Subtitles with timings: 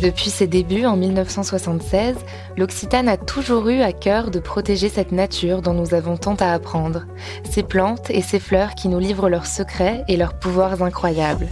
[0.00, 2.16] Depuis ses débuts en 1976,
[2.56, 6.52] l'Occitane a toujours eu à cœur de protéger cette nature dont nous avons tant à
[6.54, 7.04] apprendre,
[7.44, 11.48] ces plantes et ces fleurs qui nous livrent leurs secrets et leurs pouvoirs incroyables.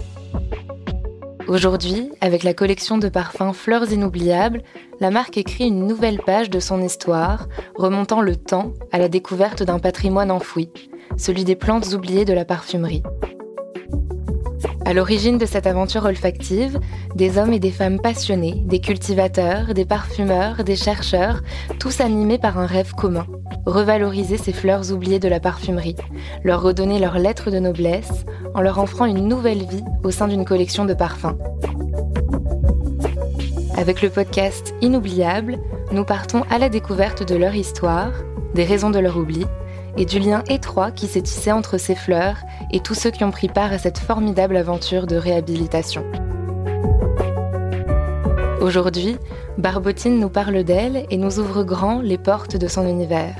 [1.47, 4.63] Aujourd'hui, avec la collection de parfums Fleurs inoubliables,
[4.99, 9.63] la marque écrit une nouvelle page de son histoire, remontant le temps à la découverte
[9.63, 10.71] d'un patrimoine enfoui,
[11.19, 13.03] celui des plantes oubliées de la parfumerie.
[14.89, 16.81] À l'origine de cette aventure olfactive,
[17.15, 21.43] des hommes et des femmes passionnés, des cultivateurs, des parfumeurs, des chercheurs,
[21.79, 23.27] tous animés par un rêve commun,
[23.67, 25.97] revaloriser ces fleurs oubliées de la parfumerie,
[26.43, 28.25] leur redonner leur lettre de noblesse
[28.55, 31.37] en leur offrant une nouvelle vie au sein d'une collection de parfums.
[33.77, 35.59] Avec le podcast Inoubliable,
[35.93, 38.13] nous partons à la découverte de leur histoire,
[38.55, 39.45] des raisons de leur oubli
[39.99, 42.37] et du lien étroit qui s'est tissé entre ces fleurs
[42.71, 46.05] et tous ceux qui ont pris part à cette formidable aventure de réhabilitation.
[48.61, 49.17] Aujourd'hui,
[49.59, 53.35] Barbotine nous parle d'elle et nous ouvre grand les portes de son univers.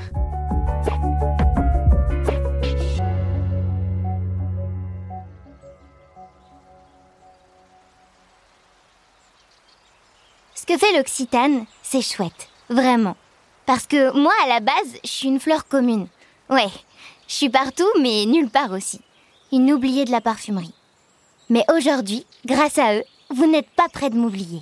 [10.55, 13.15] Ce que fait l'Occitane, c'est chouette, vraiment.
[13.65, 16.07] Parce que moi, à la base, je suis une fleur commune.
[16.49, 16.69] Ouais,
[17.27, 18.99] je suis partout, mais nulle part aussi.
[19.51, 20.73] Une oubliée de la parfumerie.
[21.49, 24.61] Mais aujourd'hui, grâce à eux, vous n'êtes pas près de m'oublier.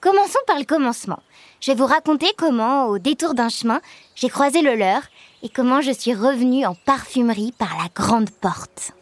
[0.00, 1.18] Commençons par le commencement.
[1.60, 3.80] Je vais vous raconter comment, au détour d'un chemin,
[4.14, 5.02] j'ai croisé le leur
[5.42, 8.92] et comment je suis revenue en parfumerie par la grande porte.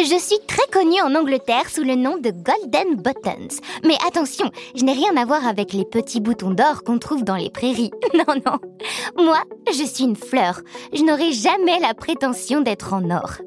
[0.00, 3.60] Je suis très connue en Angleterre sous le nom de Golden Buttons.
[3.84, 7.34] Mais attention, je n'ai rien à voir avec les petits boutons d'or qu'on trouve dans
[7.34, 7.90] les prairies.
[8.14, 8.58] Non, non.
[9.16, 10.60] Moi, je suis une fleur.
[10.92, 13.38] Je n'aurai jamais la prétention d'être en or.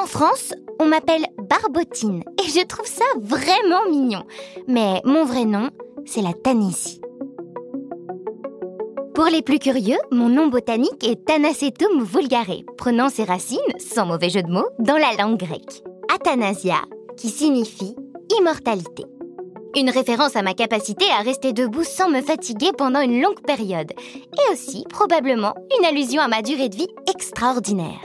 [0.00, 4.22] En France, on m'appelle Barbotine et je trouve ça vraiment mignon.
[4.68, 5.70] Mais mon vrai nom,
[6.06, 6.99] c'est la Tanisie.
[9.14, 14.30] Pour les plus curieux, mon nom botanique est Thanacetum vulgare, prenant ses racines, sans mauvais
[14.30, 15.82] jeu de mots, dans la langue grecque.
[16.14, 16.76] Athanasia,
[17.16, 17.96] qui signifie
[18.38, 19.04] immortalité.
[19.76, 23.92] Une référence à ma capacité à rester debout sans me fatiguer pendant une longue période.
[23.98, 28.04] Et aussi, probablement, une allusion à ma durée de vie extraordinaire.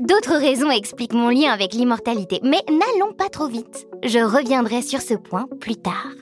[0.00, 3.86] D'autres raisons expliquent mon lien avec l'immortalité, mais n'allons pas trop vite.
[4.02, 6.14] Je reviendrai sur ce point plus tard.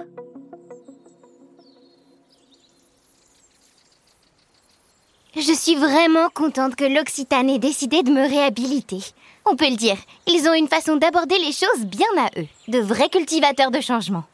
[5.41, 8.99] Je suis vraiment contente que l'Occitane ait décidé de me réhabiliter.
[9.44, 12.81] On peut le dire, ils ont une façon d'aborder les choses bien à eux, de
[12.81, 14.25] vrais cultivateurs de changement.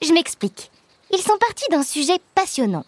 [0.00, 0.70] Je m'explique.
[1.10, 2.84] Ils sont partis d'un sujet passionnant.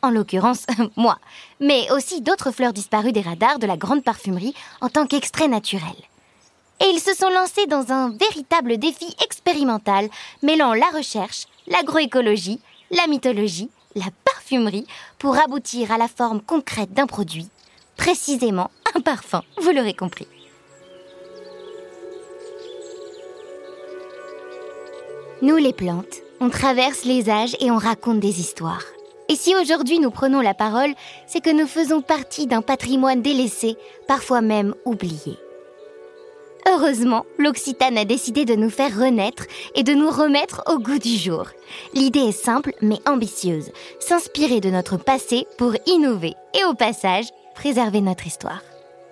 [0.00, 0.64] En l'occurrence,
[0.96, 1.18] moi,
[1.58, 5.96] mais aussi d'autres fleurs disparues des radars de la grande parfumerie en tant qu'extrait naturel.
[6.80, 10.08] Et ils se sont lancés dans un véritable défi expérimental
[10.44, 12.60] mêlant la recherche, l'agroécologie,
[12.92, 14.06] la mythologie, la
[15.18, 17.48] pour aboutir à la forme concrète d'un produit,
[17.96, 20.26] précisément un parfum, vous l'aurez compris.
[25.42, 28.84] Nous les plantes, on traverse les âges et on raconte des histoires.
[29.28, 30.94] Et si aujourd'hui nous prenons la parole,
[31.26, 33.76] c'est que nous faisons partie d'un patrimoine délaissé,
[34.06, 35.36] parfois même oublié.
[36.70, 41.16] Heureusement, l'Occitane a décidé de nous faire renaître et de nous remettre au goût du
[41.16, 41.46] jour.
[41.94, 43.70] L'idée est simple mais ambitieuse,
[44.00, 48.60] s'inspirer de notre passé pour innover et au passage, préserver notre histoire.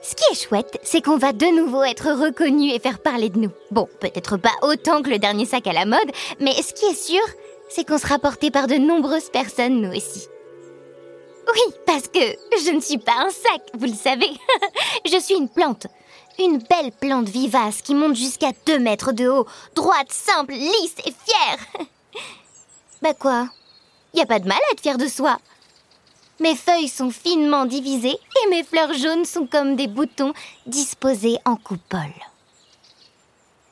[0.03, 3.39] Ce qui est chouette, c'est qu'on va de nouveau être reconnu et faire parler de
[3.39, 3.51] nous.
[3.71, 6.95] Bon, peut-être pas autant que le dernier sac à la mode, mais ce qui est
[6.95, 7.23] sûr,
[7.71, 10.29] c'est qu'on sera porté par de nombreuses personnes, nous aussi.
[11.49, 12.21] Oui, parce que
[12.65, 14.31] je ne suis pas un sac, vous le savez.
[15.07, 15.87] je suis une plante.
[16.39, 21.13] Une belle plante vivace qui monte jusqu'à 2 mètres de haut, droite, simple, lisse et
[21.25, 21.59] fière.
[23.03, 23.49] bah quoi?
[24.15, 25.39] Y a pas de mal à être fier de soi.
[26.41, 30.35] Mes feuilles sont finement divisées et mes fleurs jaunes sont comme des boutons
[30.67, 32.13] disposés en coupole.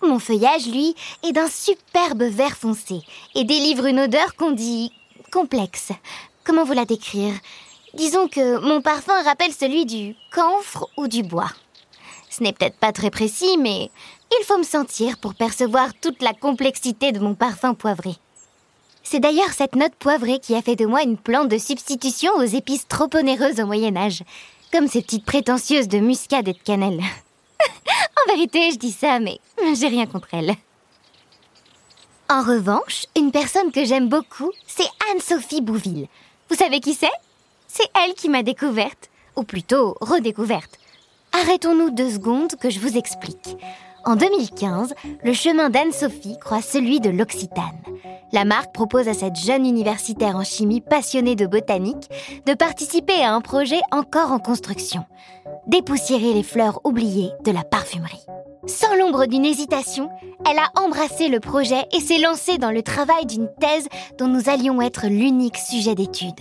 [0.00, 3.00] Mon feuillage, lui, est d'un superbe vert foncé
[3.34, 4.92] et délivre une odeur qu'on dit
[5.30, 5.92] complexe.
[6.44, 7.34] Comment vous la décrire?
[7.94, 11.50] Disons que mon parfum rappelle celui du camphre ou du bois.
[12.36, 13.90] Ce n'est peut-être pas très précis, mais
[14.40, 18.16] il faut me sentir pour percevoir toute la complexité de mon parfum poivré.
[19.04, 22.42] C'est d'ailleurs cette note poivrée qui a fait de moi une plante de substitution aux
[22.42, 24.24] épices trop onéreuses au Moyen Âge,
[24.72, 27.00] comme ces petites prétentieuses de muscade et de cannelle.
[28.26, 29.38] en vérité, je dis ça, mais
[29.76, 30.56] j'ai rien contre elles.
[32.28, 36.08] En revanche, une personne que j'aime beaucoup, c'est Anne-Sophie Bouville.
[36.50, 37.06] Vous savez qui c'est?
[37.68, 40.80] C'est elle qui m'a découverte, ou plutôt redécouverte.
[41.36, 43.56] Arrêtons-nous deux secondes que je vous explique.
[44.04, 44.94] En 2015,
[45.24, 47.82] le chemin d'Anne-Sophie croise celui de l'Occitane.
[48.32, 52.08] La marque propose à cette jeune universitaire en chimie passionnée de botanique
[52.46, 55.06] de participer à un projet encore en construction.
[55.66, 58.24] Dépoussiérer les fleurs oubliées de la parfumerie.
[58.66, 60.10] Sans l'ombre d'une hésitation,
[60.48, 63.88] elle a embrassé le projet et s'est lancée dans le travail d'une thèse
[64.18, 66.40] dont nous allions être l'unique sujet d'étude.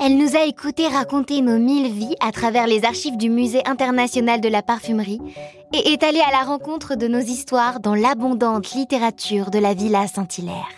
[0.00, 4.40] Elle nous a écouté raconter nos mille vies à travers les archives du Musée international
[4.40, 5.20] de la parfumerie
[5.72, 10.06] et est allée à la rencontre de nos histoires dans l'abondante littérature de la Villa
[10.06, 10.68] Saint-Hilaire.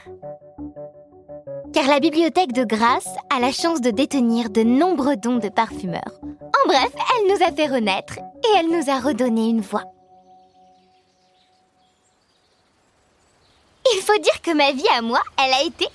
[1.74, 6.18] Car la bibliothèque de Grasse a la chance de détenir de nombreux dons de parfumeurs.
[6.22, 9.84] En bref, elle nous a fait renaître et elle nous a redonné une voix.
[13.94, 15.86] Il faut dire que ma vie à moi, elle a été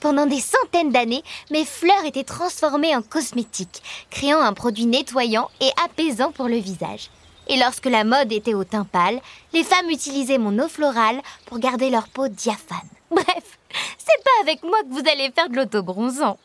[0.00, 5.70] Pendant des centaines d'années, mes fleurs étaient transformées en cosmétiques, créant un produit nettoyant et
[5.84, 7.10] apaisant pour le visage.
[7.48, 9.20] Et lorsque la mode était au teint pâle,
[9.52, 12.78] les femmes utilisaient mon eau florale pour garder leur peau diaphane.
[13.10, 13.58] Bref,
[13.98, 16.38] c'est pas avec moi que vous allez faire de l'autobronzant.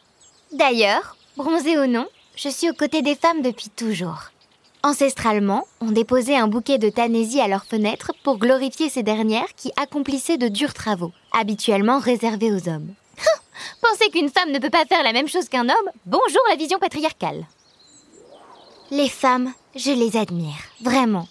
[0.52, 4.31] D'ailleurs, bronzé ou non, je suis aux côtés des femmes depuis toujours.
[4.84, 9.72] Ancestralement, on déposait un bouquet de tanésie à leurs fenêtres pour glorifier ces dernières qui
[9.78, 12.94] accomplissaient de durs travaux, habituellement réservés aux hommes.
[13.82, 16.80] Pensez qu'une femme ne peut pas faire la même chose qu'un homme Bonjour la vision
[16.80, 17.46] patriarcale.
[18.90, 21.28] Les femmes, je les admire, vraiment.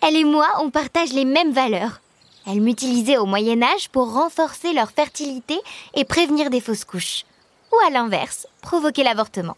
[0.00, 2.00] Elle et moi, on partage les mêmes valeurs.
[2.46, 5.58] Elles m'utilisaient au Moyen Âge pour renforcer leur fertilité
[5.94, 7.24] et prévenir des fausses couches.
[7.70, 9.56] Ou à l'inverse, provoquer l'avortement.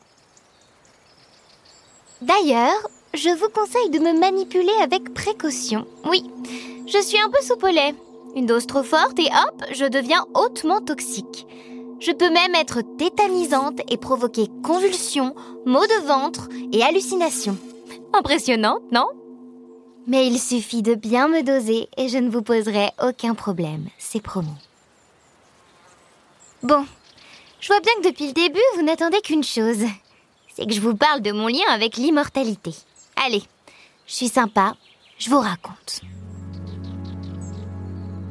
[2.20, 5.86] D'ailleurs, je vous conseille de me manipuler avec précaution.
[6.04, 6.22] Oui,
[6.86, 7.66] je suis un peu soupe
[8.36, 11.46] Une dose trop forte et hop, je deviens hautement toxique.
[12.00, 15.34] Je peux même être tétanisante et provoquer convulsions,
[15.66, 17.58] maux de ventre et hallucinations.
[18.14, 19.06] Impressionnante, non?
[20.06, 24.22] Mais il suffit de bien me doser et je ne vous poserai aucun problème, c'est
[24.22, 24.48] promis.
[26.62, 26.84] Bon,
[27.60, 29.84] je vois bien que depuis le début, vous n'attendez qu'une chose.
[30.54, 32.72] C'est que je vous parle de mon lien avec l'immortalité.
[33.22, 33.42] Allez,
[34.06, 34.72] je suis sympa,
[35.18, 36.00] je vous raconte.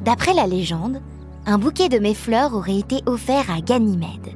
[0.04, 1.00] D'après la légende,
[1.46, 4.34] un bouquet de mes fleurs aurait été offert à Ganymède,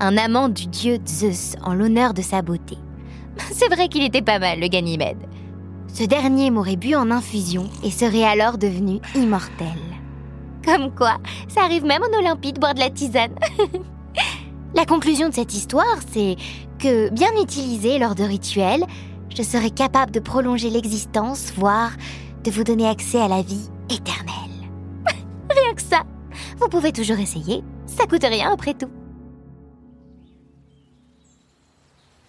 [0.00, 2.76] un amant du dieu Zeus en l'honneur de sa beauté.
[3.50, 5.26] C'est vrai qu'il était pas mal, le Ganymède.
[5.88, 9.78] Ce dernier m'aurait bu en infusion et serait alors devenu immortel.
[10.66, 11.16] Comme quoi,
[11.48, 13.34] ça arrive même en Olympie de boire de la tisane.
[14.74, 16.36] la conclusion de cette histoire, c'est
[16.78, 18.84] que, bien utilisé lors de rituels,
[19.34, 21.92] je serai capable de prolonger l'existence, voire
[22.44, 24.70] de vous donner accès à la vie éternelle.
[25.50, 26.02] rien que ça.
[26.58, 27.62] Vous pouvez toujours essayer.
[27.86, 28.90] Ça coûte rien après tout.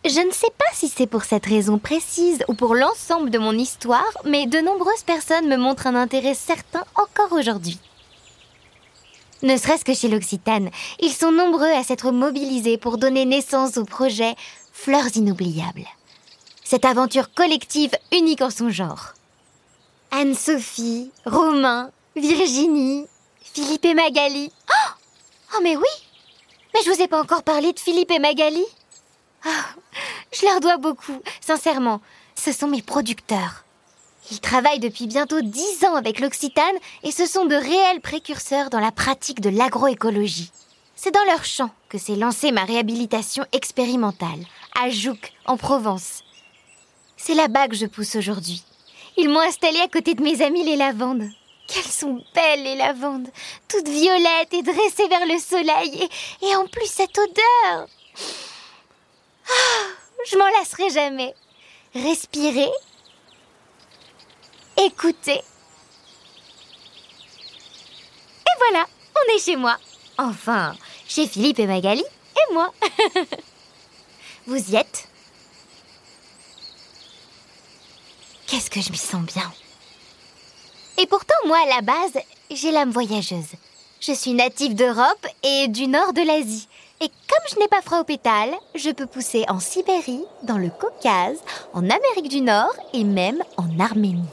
[0.03, 3.53] Je ne sais pas si c'est pour cette raison précise ou pour l'ensemble de mon
[3.53, 7.79] histoire, mais de nombreuses personnes me montrent un intérêt certain encore aujourd'hui.
[9.41, 10.69] Ne serait-ce que chez l'Occitane,
[10.99, 14.35] ils sont nombreux à s'être mobilisés pour donner naissance au projet
[14.71, 15.87] Fleurs inoubliables
[16.65, 19.13] cette aventure collective unique en son genre.
[20.12, 23.06] Anne-Sophie, Romain, Virginie,
[23.39, 24.51] Philippe et Magali.
[24.69, 24.91] Oh,
[25.53, 25.84] oh mais oui
[26.74, 28.65] Mais je vous ai pas encore parlé de Philippe et Magali
[29.45, 29.50] oh,
[30.34, 32.01] Je leur dois beaucoup, sincèrement.
[32.36, 33.63] Ce sont mes producteurs.
[34.31, 38.79] Ils travaillent depuis bientôt dix ans avec l'Occitane et ce sont de réels précurseurs dans
[38.79, 40.51] la pratique de l'agroécologie.
[40.95, 44.45] C'est dans leur champ que s'est lancée ma réhabilitation expérimentale,
[44.81, 46.25] à Jouques, en Provence.
[47.17, 48.63] C'est là-bas que je pousse aujourd'hui.
[49.17, 51.29] Ils m'ont installée à côté de mes amis les lavandes.
[51.67, 53.27] Qu'elles sont belles les lavandes,
[53.67, 56.07] toutes violettes et dressées vers le soleil,
[56.43, 57.88] et, en plus cette odeur.
[59.48, 59.88] Ah,
[60.29, 61.34] je m'en lasserai jamais.
[61.95, 62.69] Respirez,
[64.77, 65.41] écoutez.
[68.41, 69.77] Et voilà, on est chez moi.
[70.19, 70.75] Enfin,
[71.07, 72.72] chez Philippe et Magali et moi.
[74.45, 75.07] Vous y êtes?
[78.55, 79.51] Qu'est-ce que je m'y sens bien.
[80.97, 83.51] Et pourtant, moi, à la base, j'ai l'âme voyageuse.
[84.00, 86.69] Je suis native d'Europe et du nord de l'Asie.
[87.01, 90.69] Et comme je n'ai pas froid aux pétales, je peux pousser en Sibérie, dans le
[90.69, 91.38] Caucase,
[91.74, 94.24] en Amérique du Nord et même en Arménie.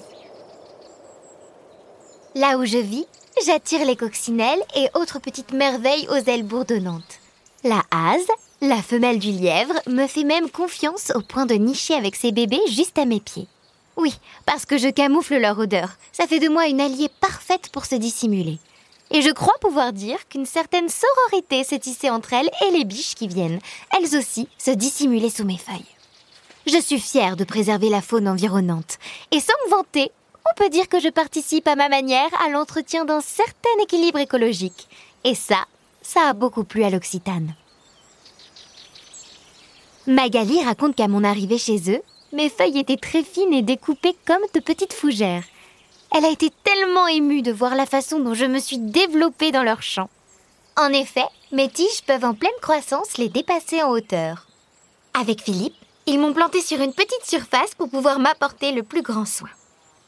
[2.37, 3.07] Là où je vis,
[3.45, 7.19] j'attire les coccinelles et autres petites merveilles aux ailes bourdonnantes.
[7.65, 8.29] La hase,
[8.61, 12.63] la femelle du lièvre, me fait même confiance au point de nicher avec ses bébés
[12.69, 13.49] juste à mes pieds.
[13.97, 14.15] Oui,
[14.47, 15.91] parce que je camoufle leur odeur.
[16.13, 18.59] Ça fait de moi une alliée parfaite pour se dissimuler.
[19.11, 23.15] Et je crois pouvoir dire qu'une certaine sororité s'est tissée entre elles et les biches
[23.15, 23.61] qui viennent,
[23.95, 25.85] elles aussi, se dissimuler sous mes feuilles.
[26.67, 28.99] Je suis fière de préserver la faune environnante.
[29.31, 30.11] Et sans me vanter,
[30.51, 34.89] On peut dire que je participe à ma manière à l'entretien d'un certain équilibre écologique.
[35.25, 35.65] Et ça,
[36.03, 37.55] ça a beaucoup plu à l'Occitane.
[40.07, 44.43] Magali raconte qu'à mon arrivée chez eux, mes feuilles étaient très fines et découpées comme
[44.55, 45.45] de petites fougères.
[46.15, 49.63] Elle a été tellement émue de voir la façon dont je me suis développée dans
[49.63, 50.09] leur champ.
[50.77, 54.47] En effet, mes tiges peuvent en pleine croissance les dépasser en hauteur.
[55.15, 55.75] Avec Philippe,
[56.07, 59.51] ils m'ont planté sur une petite surface pour pouvoir m'apporter le plus grand soin.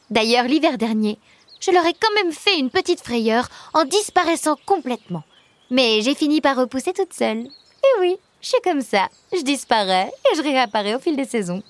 [0.09, 1.19] D'ailleurs, l'hiver dernier,
[1.59, 5.23] je leur ai quand même fait une petite frayeur en disparaissant complètement.
[5.69, 7.39] Mais j'ai fini par repousser toute seule.
[7.39, 9.09] Et oui, je suis comme ça.
[9.35, 11.63] Je disparais et je réapparais au fil des saisons.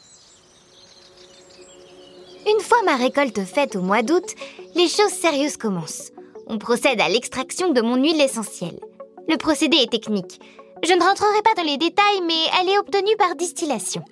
[2.75, 4.35] Fois ma récolte faite au mois d'août,
[4.75, 6.11] les choses sérieuses commencent.
[6.47, 8.79] On procède à l'extraction de mon huile essentielle.
[9.29, 10.41] Le procédé est technique.
[10.83, 14.03] Je ne rentrerai pas dans les détails, mais elle est obtenue par distillation.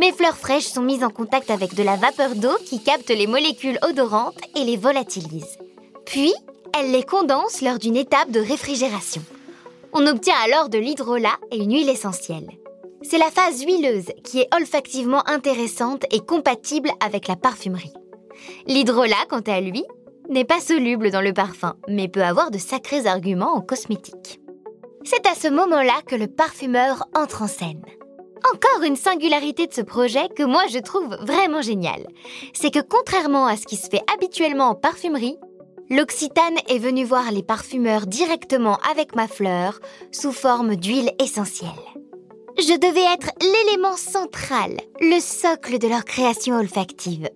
[0.00, 3.26] Mes fleurs fraîches sont mises en contact avec de la vapeur d'eau qui capte les
[3.26, 5.56] molécules odorantes et les volatilise.
[6.04, 6.34] Puis,
[6.78, 9.22] elle les condense lors d'une étape de réfrigération.
[9.94, 12.50] On obtient alors de l'hydrolat et une huile essentielle.
[13.02, 17.92] C'est la phase huileuse qui est olfactivement intéressante et compatible avec la parfumerie.
[18.66, 19.84] L'hydrolat, quant à lui,
[20.28, 24.40] n'est pas soluble dans le parfum, mais peut avoir de sacrés arguments en cosmétique.
[25.04, 27.82] C'est à ce moment-là que le parfumeur entre en scène.
[28.52, 32.06] Encore une singularité de ce projet que moi je trouve vraiment génial.
[32.52, 35.38] C'est que contrairement à ce qui se fait habituellement en parfumerie,
[35.88, 39.80] l'Occitane est venue voir les parfumeurs directement avec ma fleur
[40.12, 41.68] sous forme d'huile essentielle.
[42.58, 47.30] Je devais être l'élément central, le socle de leur création olfactive.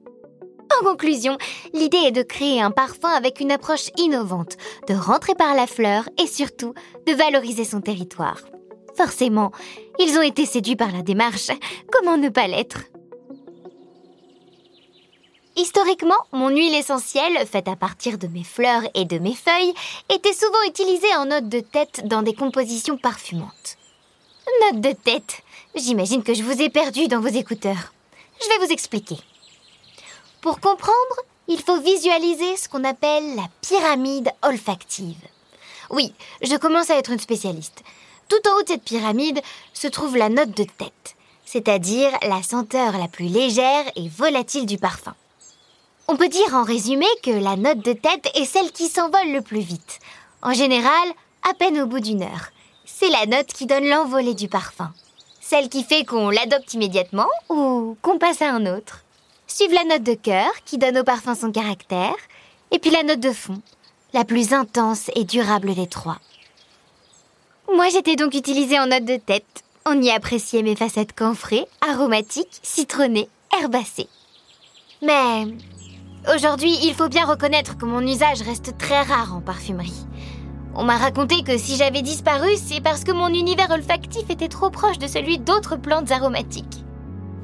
[0.81, 1.39] En conclusion,
[1.73, 4.57] l'idée est de créer un parfum avec une approche innovante,
[4.89, 6.75] de rentrer par la fleur et surtout
[7.07, 8.41] de valoriser son territoire.
[8.97, 9.53] Forcément,
[10.01, 11.53] ils ont été séduits par la démarche.
[11.93, 12.81] Comment ne pas l'être?
[15.57, 19.75] Historiquement, mon huile essentielle, faite à partir de mes fleurs et de mes feuilles,
[20.13, 23.79] était souvent utilisée en note de tête dans des compositions parfumantes.
[24.63, 25.43] Note de tête
[25.75, 27.93] J'imagine que je vous ai perdu dans vos écouteurs.
[28.43, 29.17] Je vais vous expliquer.
[30.41, 31.17] Pour comprendre,
[31.49, 35.17] il faut visualiser ce qu'on appelle la pyramide olfactive.
[35.91, 37.83] Oui, je commence à être une spécialiste.
[38.29, 39.41] Tout en haut de cette pyramide
[39.73, 44.79] se trouve la note de tête, c'est-à-dire la senteur la plus légère et volatile du
[44.79, 45.15] parfum.
[46.09, 49.41] On peut dire en résumé que la note de tête est celle qui s'envole le
[49.41, 50.01] plus vite.
[50.43, 51.09] En général,
[51.49, 52.51] à peine au bout d'une heure.
[53.03, 54.93] C'est la note qui donne l'envolée du parfum.
[55.41, 59.01] Celle qui fait qu'on l'adopte immédiatement ou qu'on passe à un autre.
[59.49, 62.15] Suive la note de cœur qui donne au parfum son caractère.
[62.71, 63.61] Et puis la note de fond,
[64.13, 66.19] la plus intense et durable des trois.
[67.75, 69.65] Moi, j'étais donc utilisée en note de tête.
[69.85, 73.29] On y appréciait mes facettes camphrées, aromatiques, citronnées,
[73.61, 74.09] herbacées.
[75.03, 75.49] Mais
[76.33, 80.07] aujourd'hui, il faut bien reconnaître que mon usage reste très rare en parfumerie.
[80.75, 84.71] On m'a raconté que si j'avais disparu, c'est parce que mon univers olfactif était trop
[84.71, 86.85] proche de celui d'autres plantes aromatiques.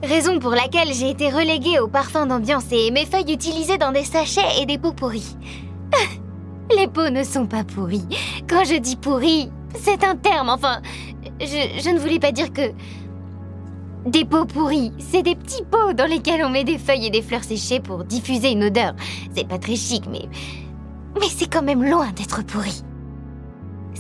[0.03, 4.05] Raison pour laquelle j'ai été reléguée au parfum d'ambiance et mes feuilles utilisées dans des
[4.05, 5.37] sachets et des pots pourris.
[6.77, 8.07] Les pots ne sont pas pourris.
[8.49, 10.81] Quand je dis pourris, c'est un terme, enfin,
[11.41, 12.73] je, ne voulais pas dire que...
[14.07, 17.21] Des pots pourris, c'est des petits pots dans lesquels on met des feuilles et des
[17.21, 18.95] fleurs séchées pour diffuser une odeur.
[19.35, 20.29] C'est pas très chic, mais...
[21.21, 22.83] Mais c'est quand même loin d'être pourri.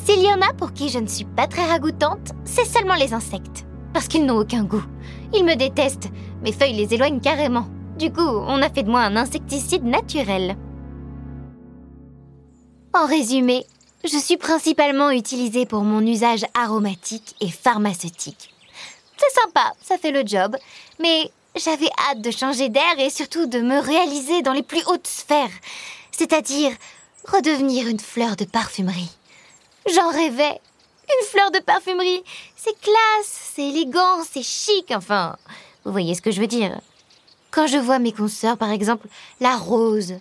[0.09, 3.13] S'il y en a pour qui je ne suis pas très ragoûtante, c'est seulement les
[3.13, 3.67] insectes.
[3.93, 4.83] Parce qu'ils n'ont aucun goût.
[5.35, 6.09] Ils me détestent.
[6.41, 7.67] Mes feuilles les éloignent carrément.
[7.99, 10.57] Du coup, on a fait de moi un insecticide naturel.
[12.95, 13.67] En résumé,
[14.03, 18.55] je suis principalement utilisée pour mon usage aromatique et pharmaceutique.
[19.19, 20.57] C'est sympa, ça fait le job,
[21.03, 25.07] mais j'avais hâte de changer d'air et surtout de me réaliser dans les plus hautes
[25.07, 25.53] sphères,
[26.13, 26.73] c'est-à-dire
[27.31, 29.18] redevenir une fleur de parfumerie.
[29.95, 30.61] J'en rêvais.
[31.09, 32.23] Une fleur de parfumerie,
[32.55, 35.37] c'est classe, c'est élégant, c'est chic, enfin,
[35.85, 36.79] vous voyez ce que je veux dire.
[37.51, 39.09] Quand je vois mes consoeurs, par exemple,
[39.41, 40.15] la rose,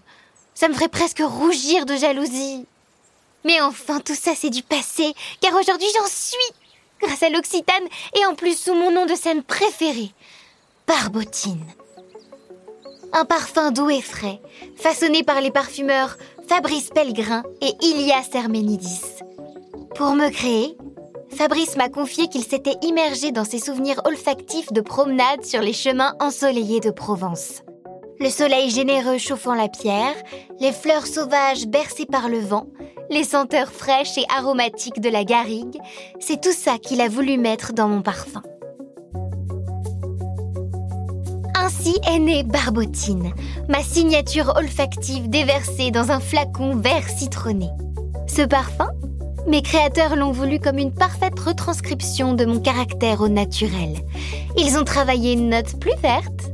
[0.56, 2.66] ça me ferait presque rougir de jalousie.
[3.44, 6.56] Mais enfin, tout ça, c'est du passé, car aujourd'hui, j'en suis,
[7.02, 10.12] grâce à l'Occitane, et en plus sous mon nom de scène préféré,
[10.88, 11.66] Barbotine.
[13.12, 14.40] Un parfum doux et frais,
[14.78, 19.02] façonné par les parfumeurs Fabrice Pellegrin et Ilias Herménidis.
[19.98, 20.78] Pour me créer,
[21.36, 26.14] Fabrice m'a confié qu'il s'était immergé dans ses souvenirs olfactifs de promenade sur les chemins
[26.20, 27.64] ensoleillés de Provence.
[28.20, 30.14] Le soleil généreux chauffant la pierre,
[30.60, 32.68] les fleurs sauvages bercées par le vent,
[33.10, 35.80] les senteurs fraîches et aromatiques de la garrigue,
[36.20, 38.44] c'est tout ça qu'il a voulu mettre dans mon parfum.
[41.56, 43.34] Ainsi est née Barbotine,
[43.68, 47.70] ma signature olfactive déversée dans un flacon vert citronné.
[48.28, 48.90] Ce parfum,
[49.48, 53.96] mes créateurs l'ont voulu comme une parfaite retranscription de mon caractère au naturel.
[54.58, 56.52] Ils ont travaillé une note plus verte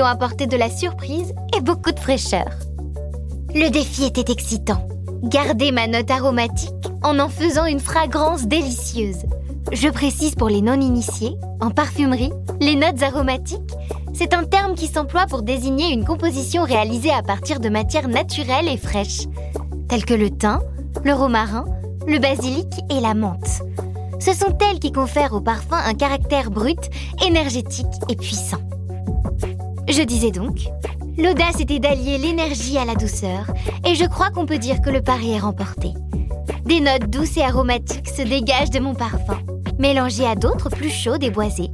[0.00, 2.48] ont apporté de la surprise et beaucoup de fraîcheur.
[3.54, 4.86] Le défi était excitant.
[5.22, 6.72] Garder ma note aromatique
[7.02, 9.22] en en faisant une fragrance délicieuse.
[9.72, 13.72] Je précise pour les non-initiés, en parfumerie, les notes aromatiques,
[14.14, 18.68] c'est un terme qui s'emploie pour désigner une composition réalisée à partir de matières naturelles
[18.68, 19.26] et fraîches,
[19.88, 20.60] telles que le thym,
[21.04, 21.64] le romarin,
[22.06, 23.62] le basilic et la menthe.
[24.18, 26.90] Ce sont elles qui confèrent au parfum un caractère brut,
[27.24, 28.60] énergétique et puissant.
[29.88, 30.68] Je disais donc,
[31.18, 33.46] l'audace était d'allier l'énergie à la douceur,
[33.84, 35.92] et je crois qu'on peut dire que le pari est remporté.
[36.64, 39.38] Des notes douces et aromatiques se dégagent de mon parfum,
[39.78, 41.70] mélangées à d'autres plus chaudes et boisées.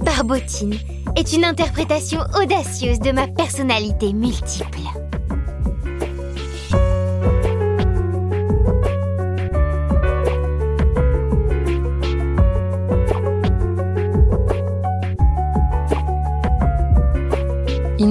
[0.00, 0.74] Barbotine
[1.16, 4.80] est une interprétation audacieuse de ma personnalité multiple.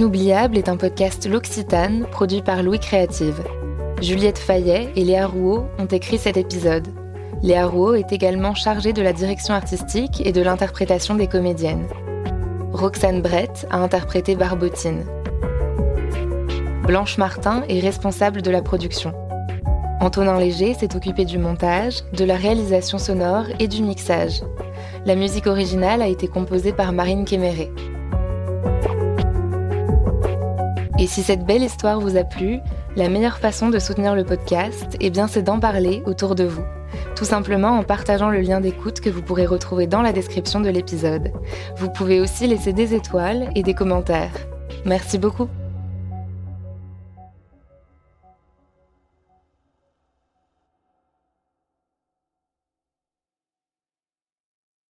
[0.07, 3.43] Inoubliable est un podcast L'Occitane produit par Louis Créative.
[4.01, 6.87] Juliette Fayet et Léa Rouault ont écrit cet épisode.
[7.43, 11.85] Léa Rouault est également chargée de la direction artistique et de l'interprétation des comédiennes.
[12.71, 15.03] Roxane Brett a interprété Barbotine.
[16.83, 19.11] Blanche Martin est responsable de la production.
[19.99, 24.41] Antonin Léger s'est occupé du montage, de la réalisation sonore et du mixage.
[25.05, 27.69] La musique originale a été composée par Marine Kéméré.
[31.07, 32.59] Et si cette belle histoire vous a plu,
[32.97, 36.65] la meilleure façon de soutenir le podcast, eh bien, c'est d'en parler autour de vous.
[37.15, 40.67] Tout simplement en partageant le lien d'écoute que vous pourrez retrouver dans la description de
[40.67, 41.31] l'épisode.
[41.77, 44.33] Vous pouvez aussi laisser des étoiles et des commentaires.
[44.83, 45.47] Merci beaucoup.